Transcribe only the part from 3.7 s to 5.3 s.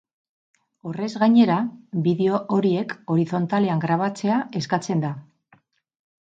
grabatzea eskatzen da.